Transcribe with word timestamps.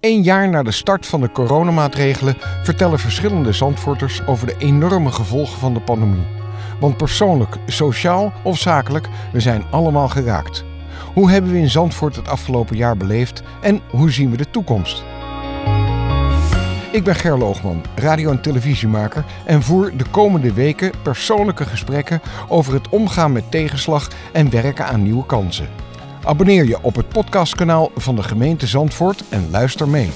Een 0.00 0.22
jaar 0.22 0.48
na 0.48 0.62
de 0.62 0.70
start 0.70 1.06
van 1.06 1.20
de 1.20 1.32
coronamaatregelen 1.32 2.36
vertellen 2.62 2.98
verschillende 2.98 3.52
Zandvoorters 3.52 4.26
over 4.26 4.46
de 4.46 4.54
enorme 4.58 5.10
gevolgen 5.10 5.58
van 5.58 5.74
de 5.74 5.80
pandemie. 5.80 6.26
Want 6.78 6.96
persoonlijk, 6.96 7.56
sociaal 7.66 8.32
of 8.42 8.58
zakelijk, 8.58 9.08
we 9.32 9.40
zijn 9.40 9.64
allemaal 9.70 10.08
geraakt. 10.08 10.64
Hoe 11.14 11.30
hebben 11.30 11.52
we 11.52 11.58
in 11.58 11.70
Zandvoort 11.70 12.16
het 12.16 12.28
afgelopen 12.28 12.76
jaar 12.76 12.96
beleefd 12.96 13.42
en 13.62 13.80
hoe 13.90 14.10
zien 14.10 14.30
we 14.30 14.36
de 14.36 14.50
toekomst? 14.50 15.04
Ik 16.92 17.04
ben 17.04 17.14
Ger 17.14 17.38
Loogman, 17.38 17.82
radio- 17.94 18.30
en 18.30 18.42
televisiemaker 18.42 19.24
en 19.44 19.62
voer 19.62 19.96
de 19.96 20.04
komende 20.10 20.52
weken 20.52 20.92
persoonlijke 21.02 21.64
gesprekken 21.64 22.20
over 22.48 22.72
het 22.72 22.88
omgaan 22.88 23.32
met 23.32 23.50
tegenslag 23.50 24.08
en 24.32 24.50
werken 24.50 24.86
aan 24.86 25.02
nieuwe 25.02 25.26
kansen. 25.26 25.68
Abonneer 26.24 26.64
je 26.64 26.82
op 26.82 26.96
het 26.96 27.08
podcastkanaal 27.08 27.90
van 27.96 28.16
de 28.16 28.22
gemeente 28.22 28.66
Zandvoort 28.66 29.24
en 29.28 29.50
luister 29.50 29.88
mee. 29.88 30.10